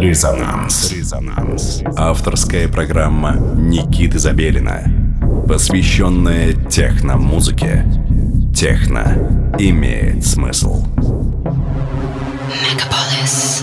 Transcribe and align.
Резонанс. 0.00 0.92
Резонанс. 0.92 1.82
Авторская 1.94 2.68
программа 2.68 3.36
Никиты 3.36 4.18
Забелина, 4.18 4.82
посвященная 5.46 6.54
техно-музыке. 6.54 7.84
Техно 8.56 9.52
имеет 9.58 10.24
смысл. 10.24 10.86
Мегаполис. 12.48 13.62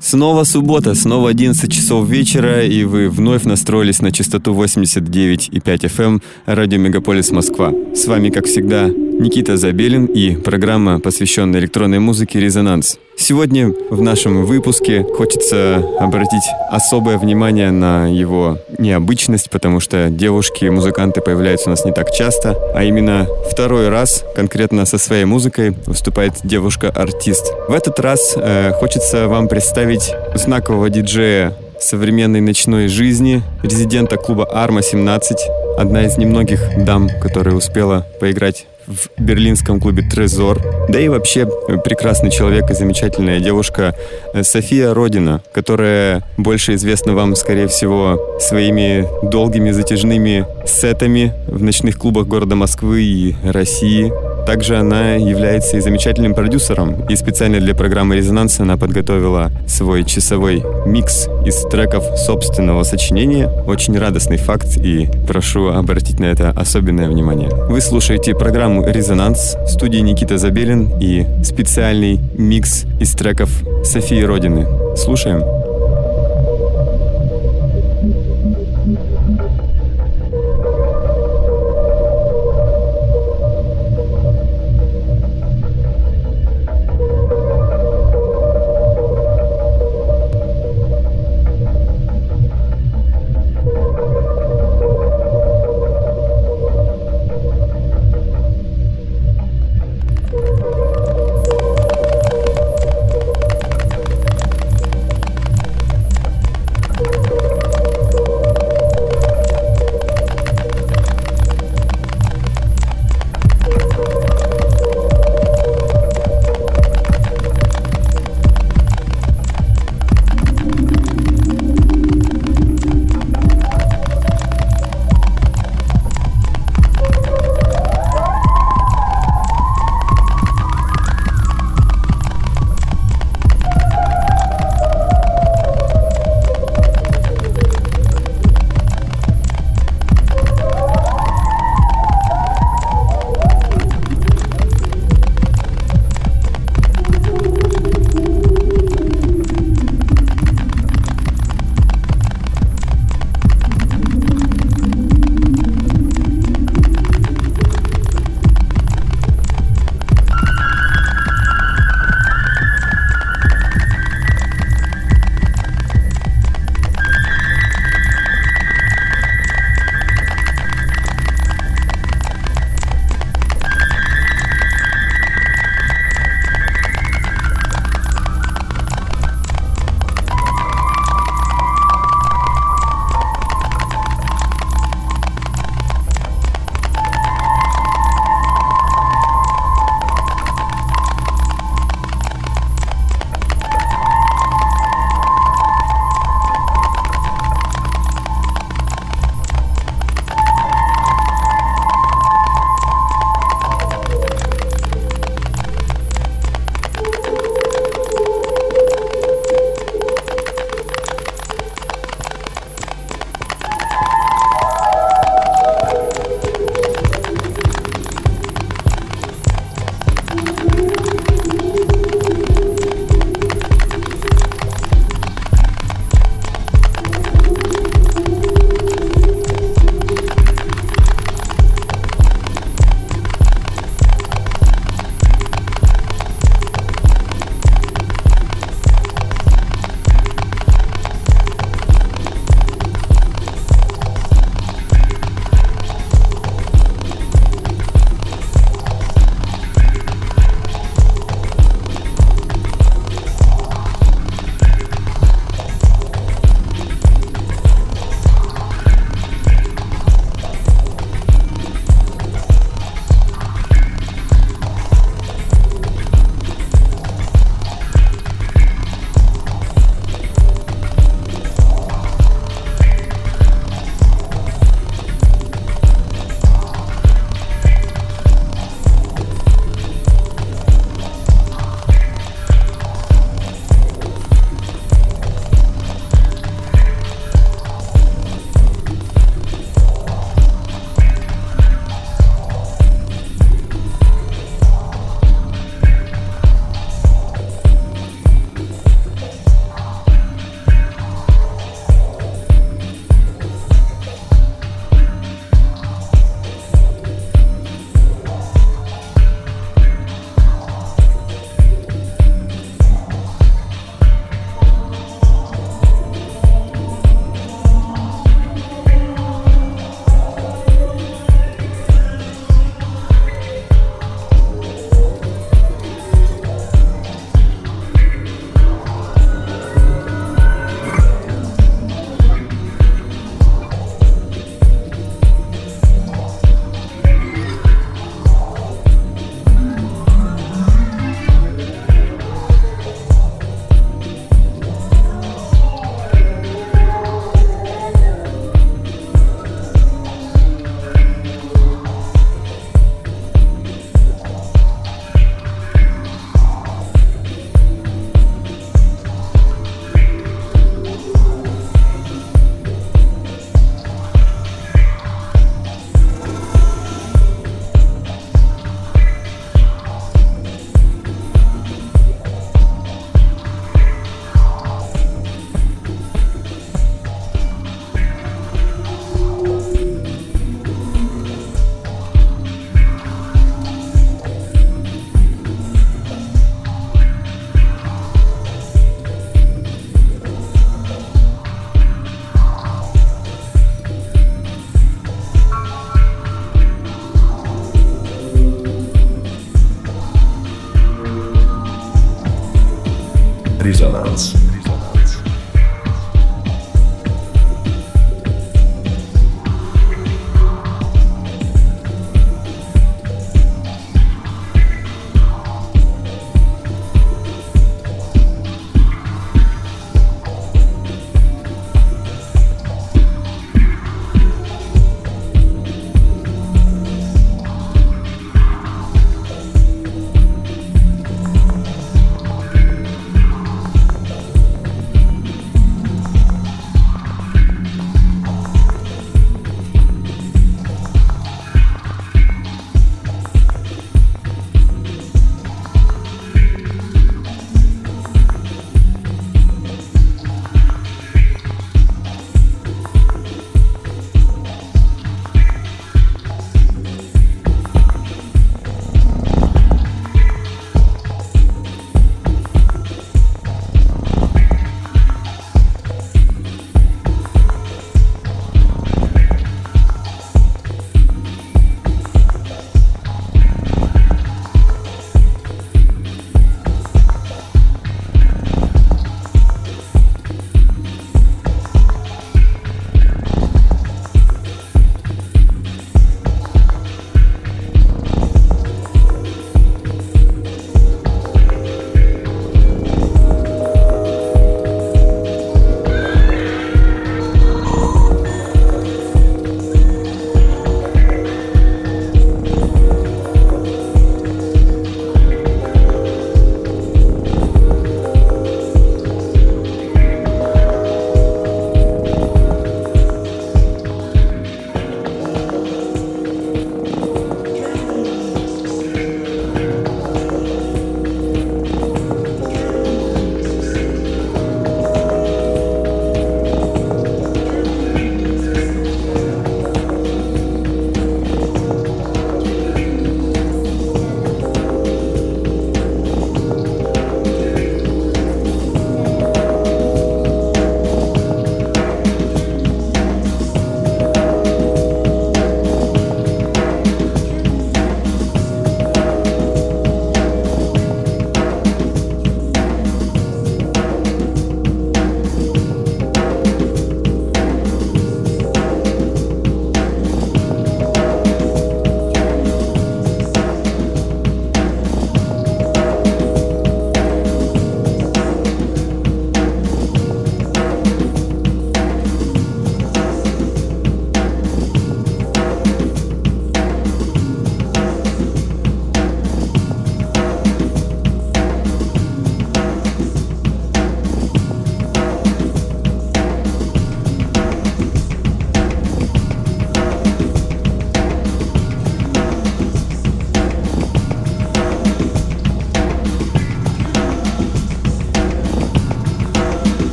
Снова 0.00 0.42
суббота, 0.42 0.94
снова 0.94 1.30
11 1.30 1.70
часов 1.70 2.08
вечера, 2.08 2.64
и 2.64 2.82
вы 2.82 3.08
вновь 3.08 3.44
настроились 3.44 4.00
на 4.00 4.10
частоту 4.10 4.54
89,5 4.54 5.52
FM 5.62 6.22
радио 6.46 6.78
Мегаполис 6.78 7.30
Москва. 7.30 7.72
С 7.94 8.06
вами, 8.06 8.30
как 8.30 8.46
всегда, 8.46 8.88
Никита 9.18 9.56
Забелин 9.56 10.04
и 10.04 10.36
программа, 10.36 11.00
посвященная 11.00 11.58
электронной 11.60 11.98
музыке 12.00 12.38
«Резонанс». 12.38 12.98
Сегодня 13.16 13.72
в 13.88 14.02
нашем 14.02 14.44
выпуске 14.44 15.02
хочется 15.02 15.82
обратить 15.98 16.44
особое 16.70 17.16
внимание 17.16 17.70
на 17.70 18.06
его 18.08 18.58
необычность, 18.76 19.48
потому 19.48 19.80
что 19.80 20.10
девушки-музыканты 20.10 21.22
появляются 21.22 21.68
у 21.68 21.70
нас 21.70 21.86
не 21.86 21.92
так 21.92 22.12
часто, 22.12 22.56
а 22.74 22.84
именно 22.84 23.26
второй 23.50 23.88
раз 23.88 24.22
конкретно 24.34 24.84
со 24.84 24.98
своей 24.98 25.24
музыкой 25.24 25.74
выступает 25.86 26.34
девушка-артист. 26.44 27.54
В 27.68 27.72
этот 27.72 27.98
раз 28.00 28.34
э, 28.36 28.72
хочется 28.72 29.28
вам 29.28 29.48
представить 29.48 30.12
знакового 30.34 30.90
диджея 30.90 31.56
современной 31.80 32.42
ночной 32.42 32.88
жизни, 32.88 33.42
резидента 33.62 34.16
клуба 34.16 34.44
Арма 34.44 34.82
17, 34.82 35.38
одна 35.78 36.04
из 36.04 36.18
немногих 36.18 36.60
дам, 36.84 37.08
которая 37.22 37.54
успела 37.54 38.06
поиграть 38.20 38.66
в 38.86 39.08
берлинском 39.18 39.80
клубе 39.80 40.02
«Трезор». 40.02 40.60
Да 40.88 41.00
и 41.00 41.08
вообще 41.08 41.46
прекрасный 41.84 42.30
человек 42.30 42.70
и 42.70 42.74
замечательная 42.74 43.40
девушка 43.40 43.94
э, 44.32 44.42
София 44.42 44.94
Родина, 44.94 45.42
которая 45.52 46.22
больше 46.36 46.74
известна 46.74 47.14
вам, 47.14 47.34
скорее 47.36 47.68
всего, 47.68 48.38
своими 48.40 49.06
долгими 49.22 49.70
затяжными 49.70 50.46
сетами 50.66 51.32
в 51.48 51.62
ночных 51.62 51.98
клубах 51.98 52.26
города 52.26 52.54
Москвы 52.54 53.02
и 53.02 53.36
России. 53.44 54.12
Также 54.46 54.76
она 54.76 55.14
является 55.14 55.76
и 55.76 55.80
замечательным 55.80 56.34
продюсером, 56.34 57.04
и 57.08 57.16
специально 57.16 57.58
для 57.58 57.74
программы 57.74 58.16
«Резонанс» 58.16 58.60
она 58.60 58.76
подготовила 58.76 59.50
свой 59.66 60.04
часовой 60.04 60.62
микс 60.86 61.28
из 61.44 61.62
треков 61.62 62.04
собственного 62.16 62.84
сочинения. 62.84 63.48
Очень 63.66 63.98
радостный 63.98 64.36
факт, 64.36 64.76
и 64.76 65.08
прошу 65.26 65.68
обратить 65.68 66.20
на 66.20 66.26
это 66.26 66.50
особенное 66.50 67.08
внимание. 67.08 67.50
Вы 67.68 67.80
слушаете 67.80 68.34
программу 68.34 68.86
«Резонанс» 68.86 69.56
в 69.56 69.66
студии 69.66 69.98
Никита 69.98 70.38
Забелин 70.38 70.92
и 71.00 71.26
специальный 71.42 72.20
микс 72.38 72.84
из 73.00 73.12
треков 73.14 73.50
Софии 73.84 74.22
Родины. 74.22 74.66
Слушаем. 74.96 75.42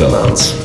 Резонанс. 0.00 0.59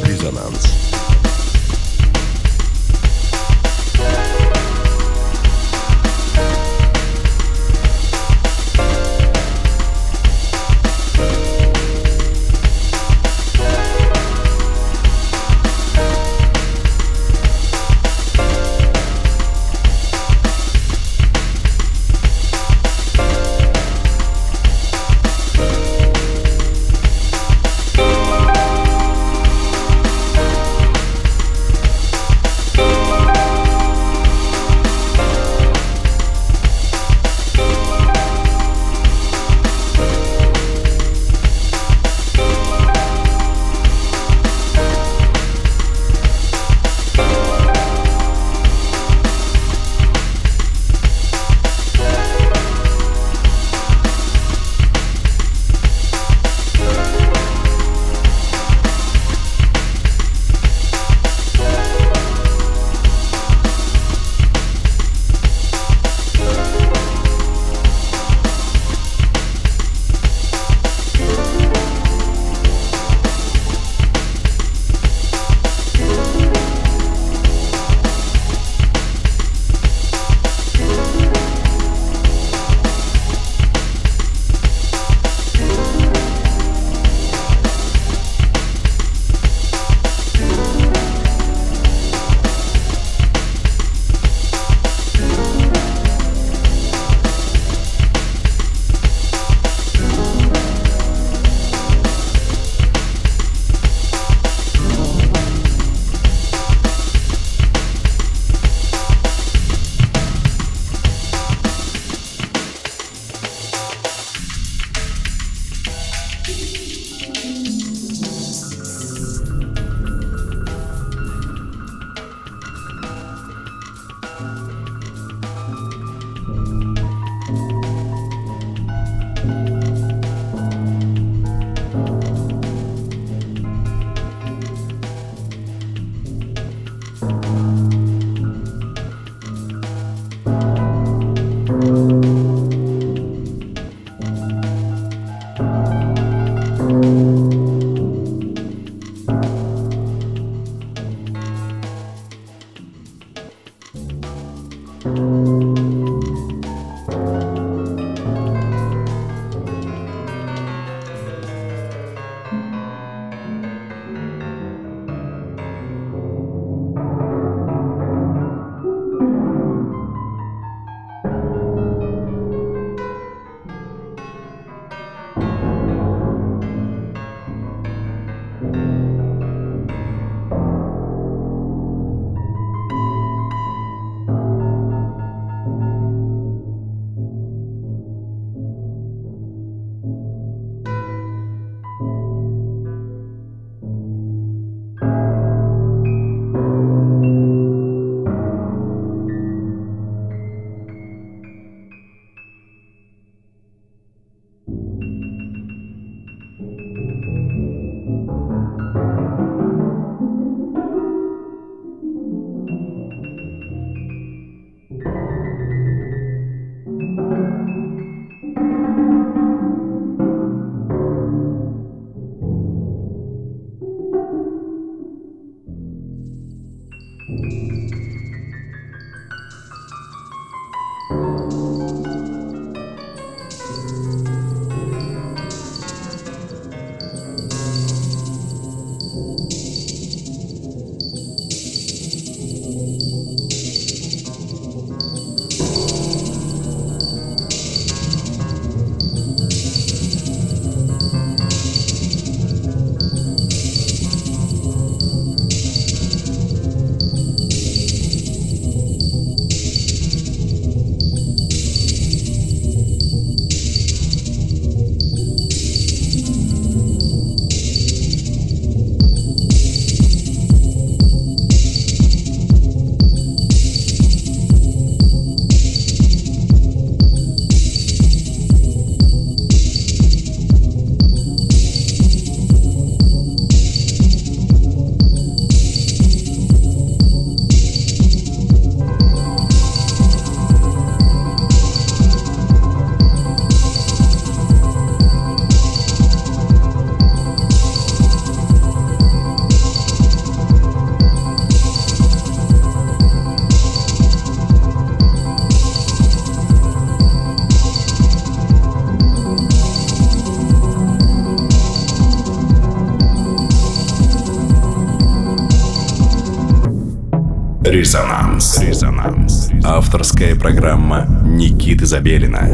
Резонанс. 317.75 318.57
Резонанс. 318.59 319.51
Авторская 319.65 320.33
программа 320.37 321.05
Никиты 321.25 321.85
Забелина, 321.85 322.47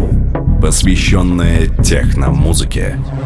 посвященная 0.60 1.68
техномузыке. 1.68 2.96
музыке 2.96 3.21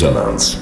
Резонанс. 0.00 0.59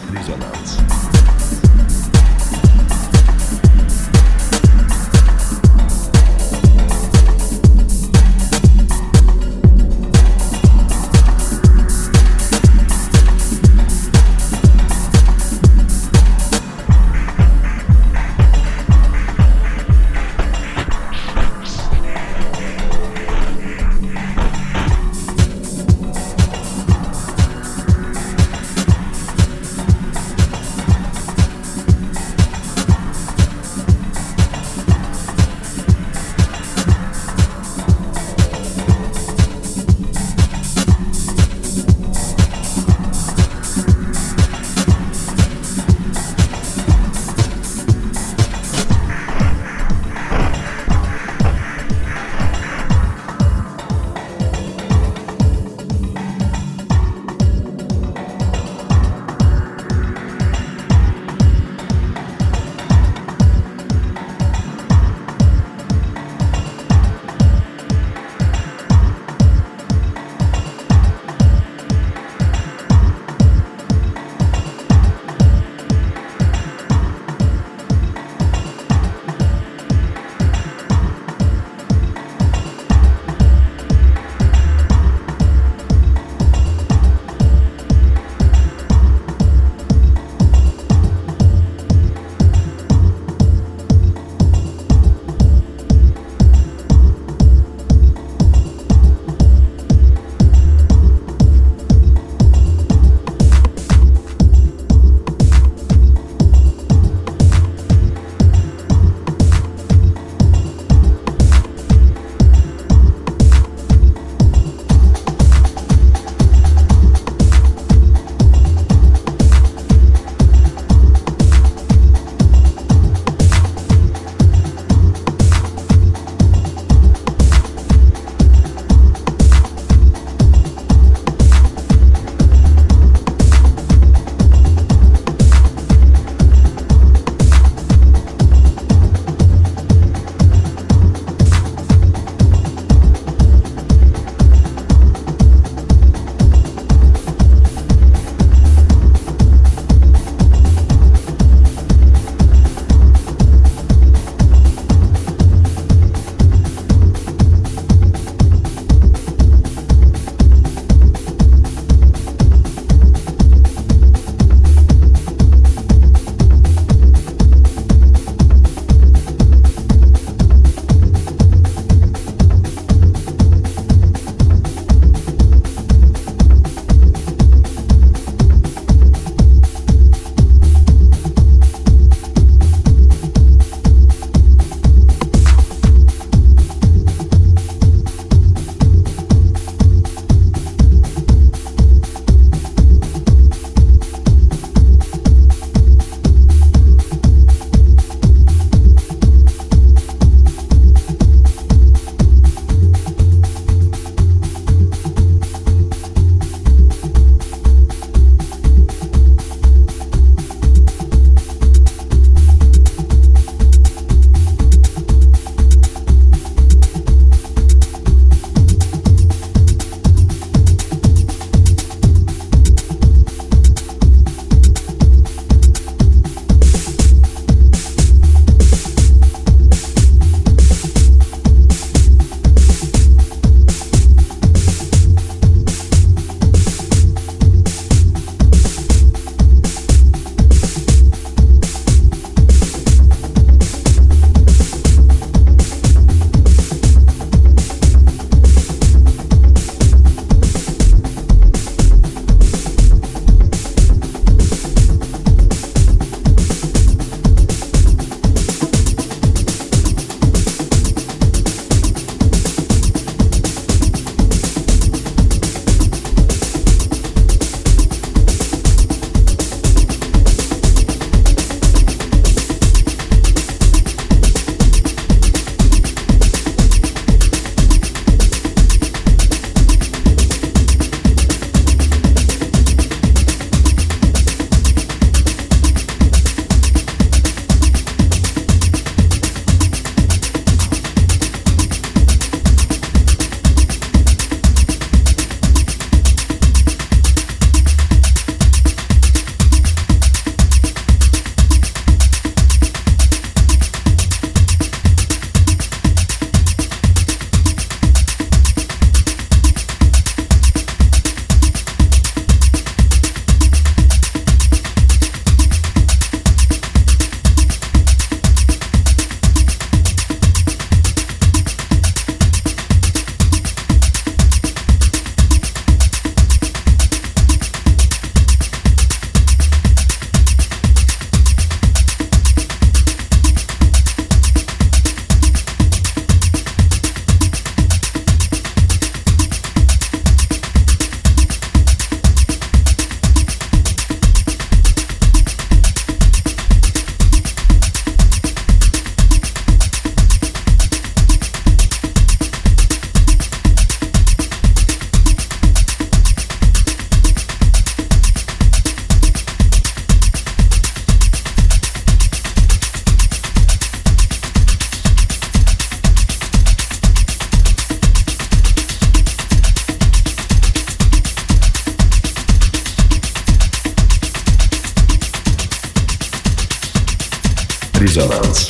Резонанс. 377.89 378.49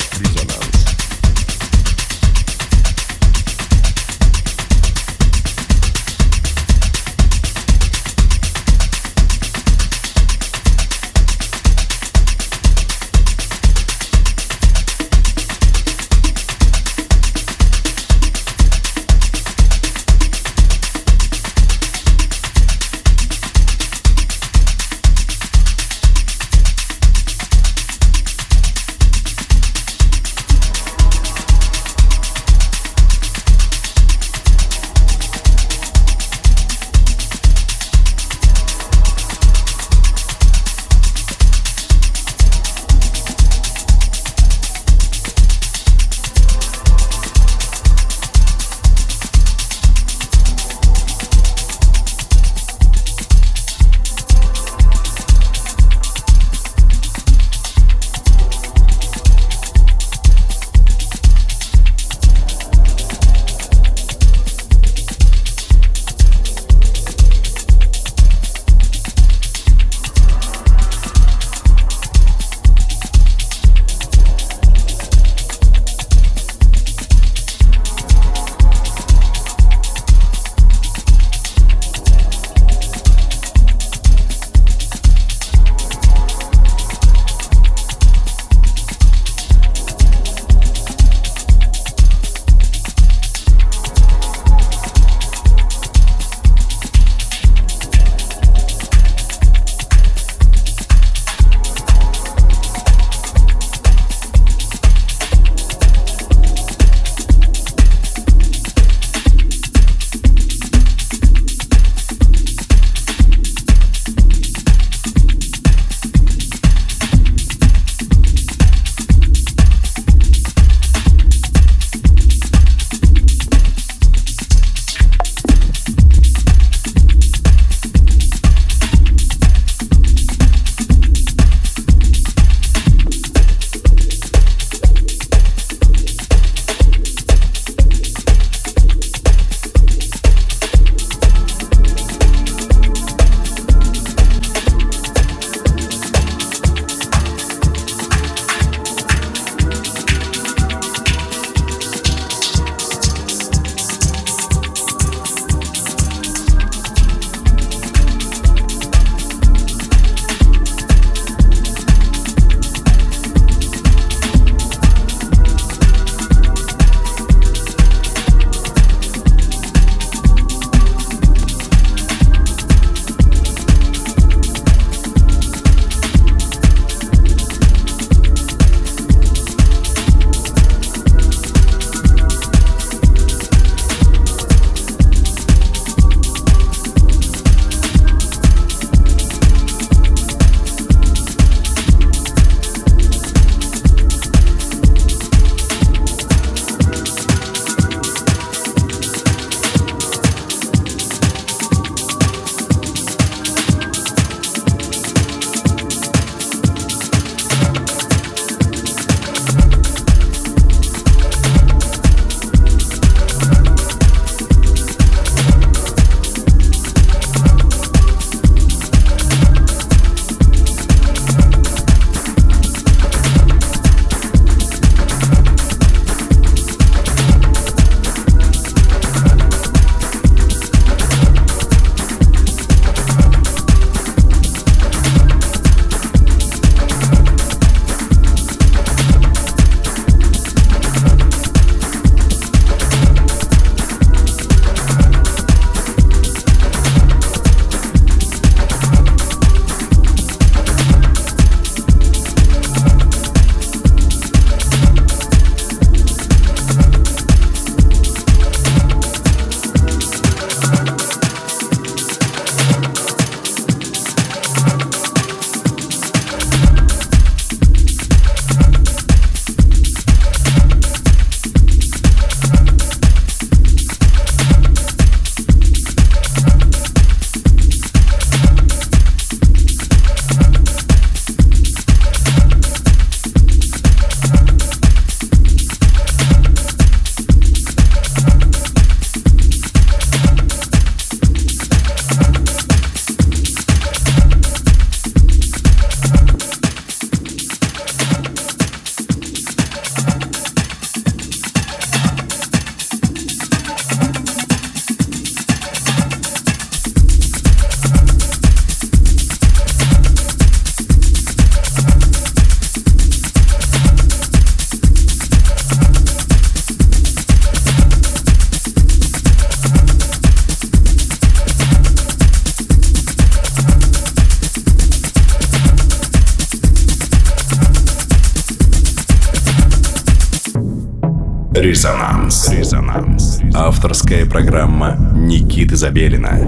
Резонанс. 331.59 332.47
Резонанс. 332.49 333.41
Авторская 333.53 334.25
программа 334.25 334.95
Никиты 335.13 335.75
Забелина, 335.75 336.39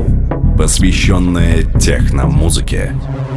посвященная 0.57 1.63
техномузыке. 1.63 2.93
музыке 2.93 3.30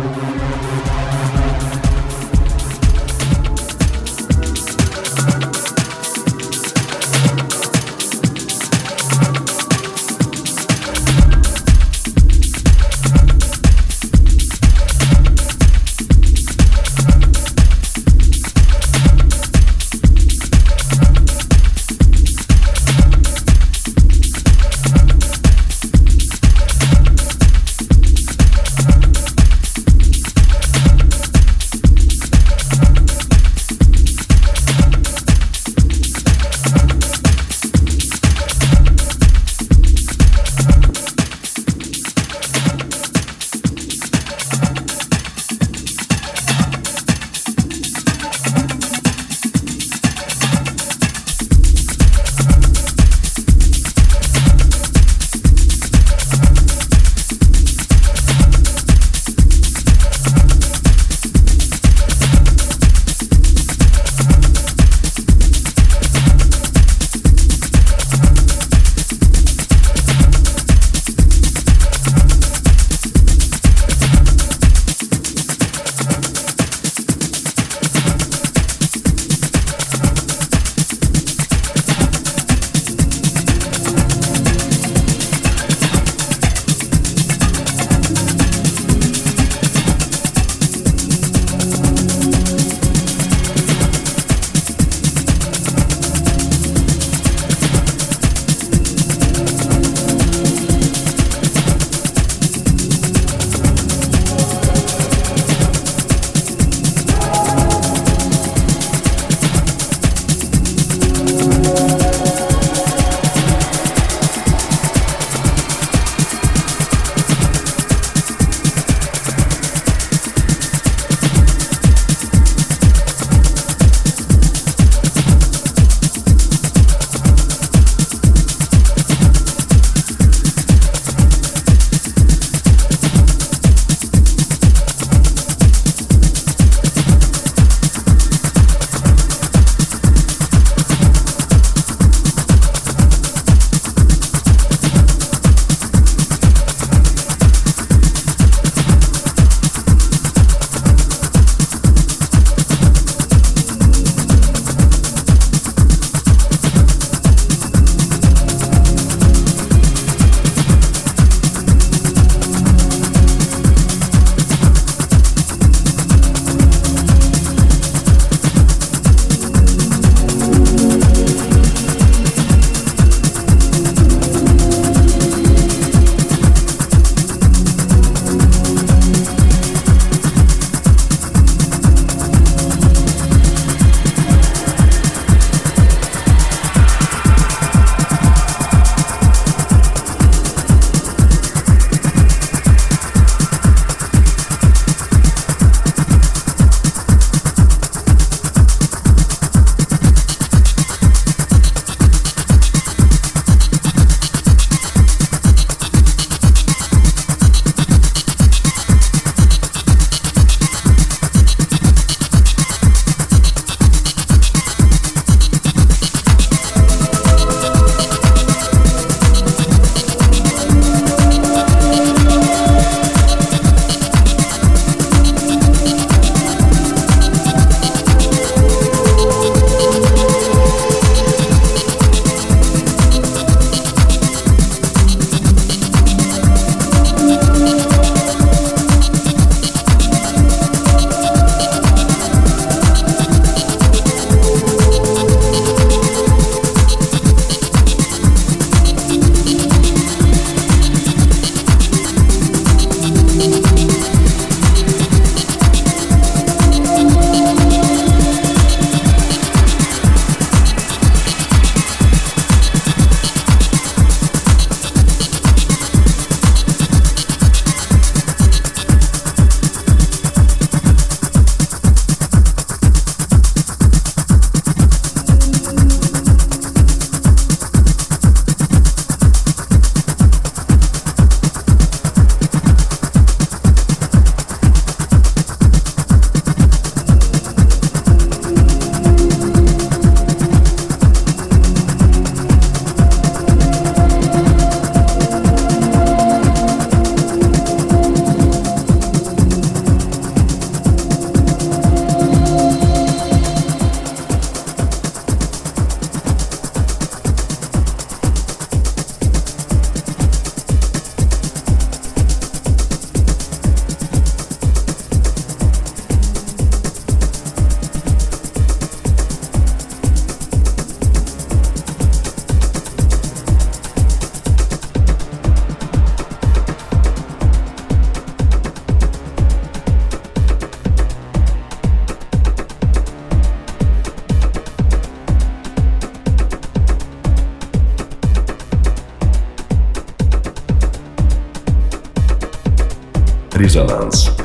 Резонанс. 343.74 344.43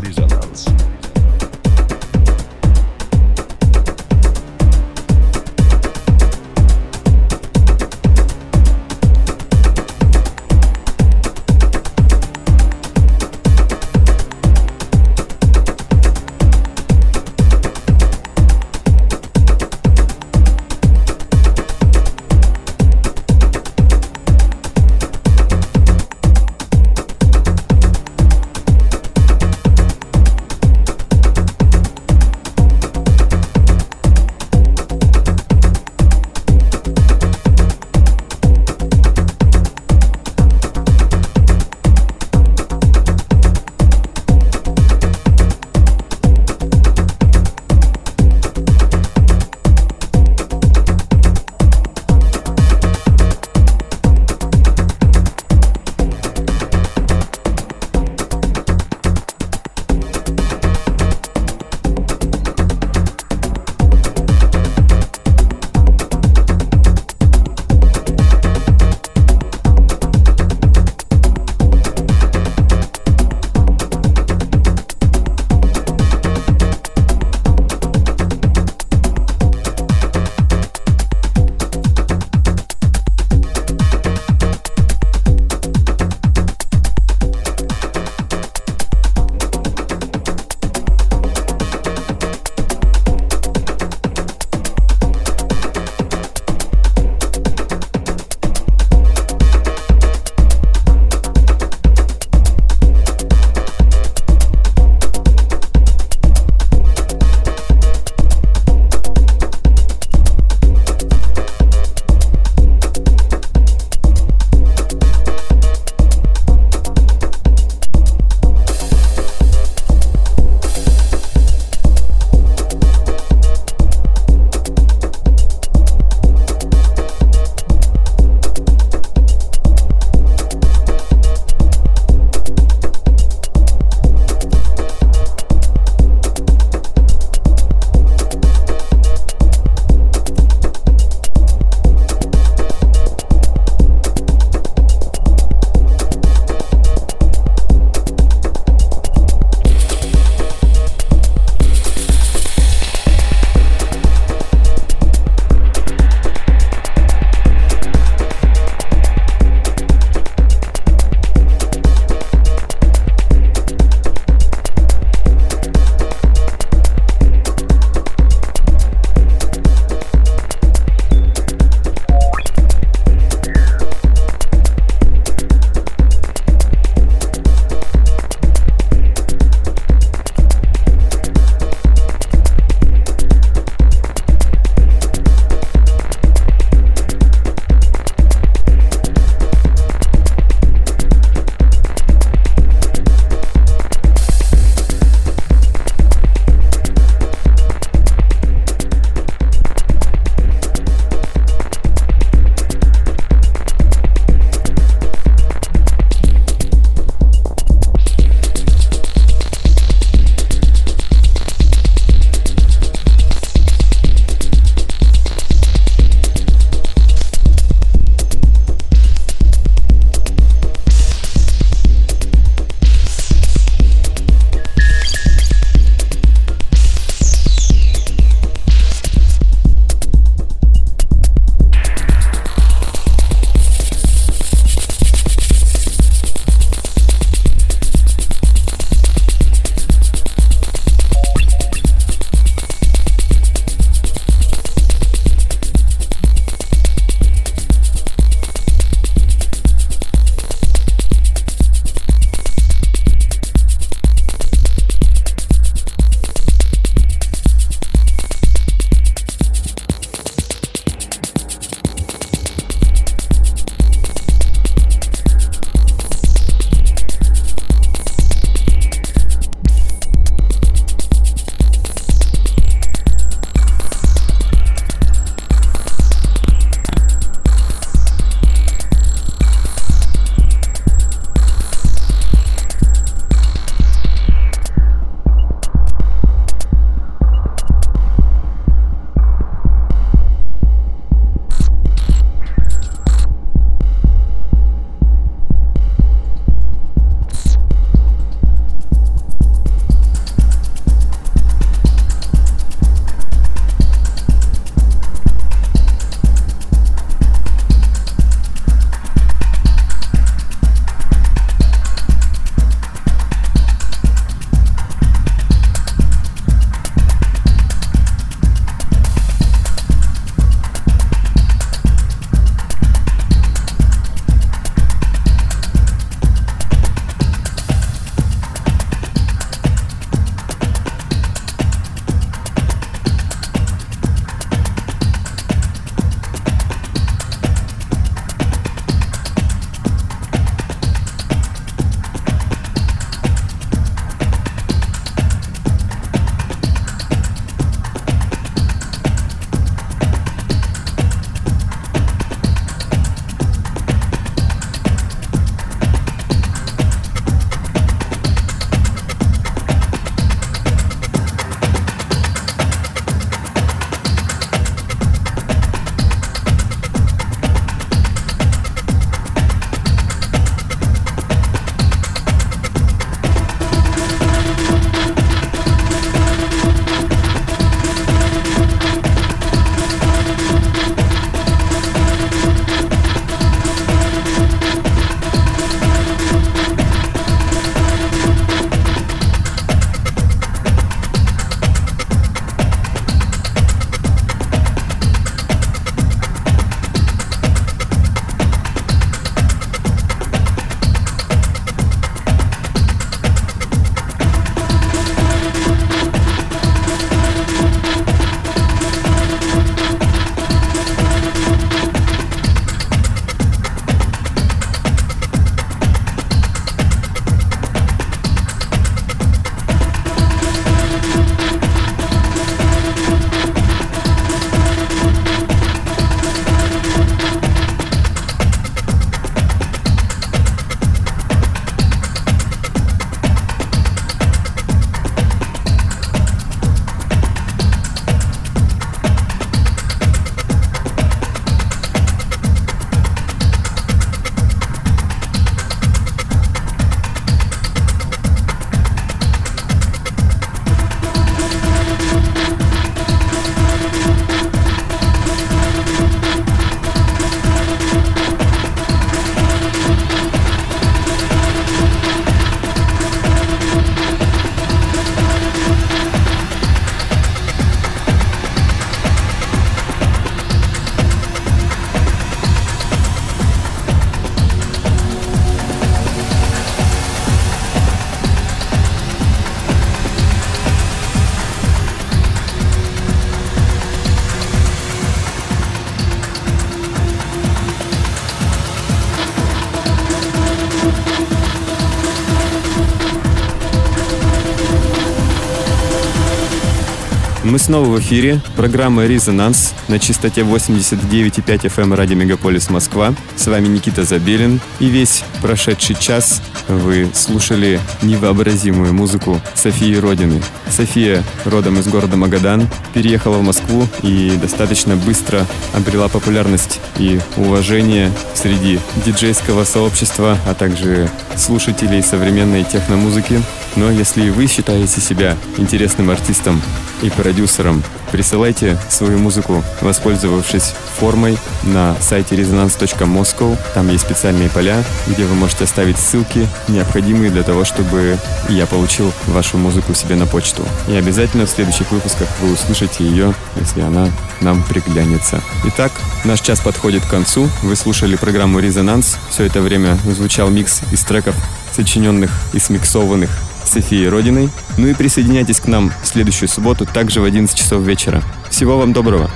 Снова 497.69 497.85
в 497.85 497.99
эфире. 497.99 498.41
Программа 498.55 499.05
«Резонанс» 499.05 499.75
на 499.89 499.99
частоте 499.99 500.41
89,5 500.41 501.43
FM 501.45 501.95
радио 501.95 502.15
Мегаполис 502.15 502.71
Москва. 502.71 503.13
С 503.35 503.45
вами 503.45 503.67
Никита 503.67 504.03
Забелин. 504.03 504.59
И 504.79 504.87
весь 504.87 505.23
прошедший 505.43 505.95
час 505.95 506.41
вы 506.67 507.07
слушали 507.13 507.79
невообразимую 508.01 508.91
музыку 508.95 509.39
Софии 509.53 509.95
Родины. 509.97 510.41
София, 510.67 511.23
родом 511.45 511.77
из 511.77 511.87
города 511.87 512.17
Магадан, 512.17 512.67
переехала 512.95 513.37
в 513.37 513.43
Москву 513.43 513.85
и 514.01 514.35
достаточно 514.41 514.95
быстро 514.95 515.45
обрела 515.75 516.07
популярность 516.07 516.79
и 516.97 517.19
уважение 517.37 518.11
среди 518.33 518.79
диджейского 519.05 519.63
сообщества, 519.63 520.39
а 520.47 520.55
также 520.55 521.07
слушателей 521.37 522.01
современной 522.01 522.63
техномузыки. 522.63 523.39
Но 523.75 523.91
если 523.91 524.31
вы 524.31 524.47
считаете 524.47 524.99
себя 524.99 525.37
интересным 525.57 526.09
артистом 526.09 526.59
и 527.01 527.09
продюсером, 527.09 527.83
присылайте 528.11 528.77
свою 528.89 529.19
музыку, 529.19 529.63
воспользовавшись 529.81 530.73
формой 530.99 531.37
на 531.63 531.95
сайте 532.01 532.35
resonance.moscow. 532.35 533.57
Там 533.73 533.89
есть 533.89 534.03
специальные 534.05 534.49
поля, 534.49 534.83
где 535.07 535.25
вы 535.25 535.35
можете 535.35 535.63
оставить 535.63 535.97
ссылки, 535.97 536.47
необходимые 536.67 537.31
для 537.31 537.43
того, 537.43 537.65
чтобы 537.65 538.17
я 538.49 538.65
получил 538.65 539.11
вашу 539.27 539.57
музыку 539.57 539.93
себе 539.93 540.15
на 540.15 540.25
почту. 540.25 540.63
И 540.87 540.95
обязательно 540.95 541.45
в 541.45 541.49
следующих 541.49 541.91
выпусках 541.91 542.27
вы 542.41 542.53
услышите 542.53 543.03
ее, 543.03 543.33
если 543.55 543.81
она 543.81 544.09
нам 544.41 544.63
приглянется. 544.63 545.41
Итак, 545.65 545.91
наш 546.23 546.41
час 546.41 546.59
подходит 546.59 547.05
к 547.05 547.09
концу. 547.09 547.49
Вы 547.63 547.75
слушали 547.75 548.15
программу 548.15 548.59
«Резонанс». 548.59 549.17
Все 549.29 549.45
это 549.45 549.61
время 549.61 549.97
звучал 550.05 550.49
микс 550.49 550.81
из 550.91 551.03
треков, 551.03 551.35
сочиненных 551.75 552.31
и 552.53 552.59
смиксованных 552.59 553.29
Софией 553.69 554.09
Родиной. 554.09 554.49
Ну 554.77 554.87
и 554.87 554.93
присоединяйтесь 554.93 555.59
к 555.59 555.67
нам 555.67 555.91
в 556.01 556.07
следующую 556.07 556.49
субботу, 556.49 556.85
также 556.85 557.21
в 557.21 557.23
11 557.23 557.57
часов 557.57 557.83
вечера. 557.83 558.21
Всего 558.49 558.77
вам 558.77 558.93
доброго. 558.93 559.29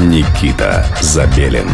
Никита 0.00 0.86
Забелин. 1.00 1.68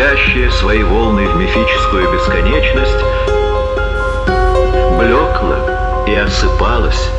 Катящая 0.00 0.50
свои 0.52 0.82
волны 0.82 1.28
в 1.28 1.36
мифическую 1.36 2.10
бесконечность, 2.10 3.04
блекла 4.96 6.04
и 6.06 6.14
осыпалась 6.14 7.10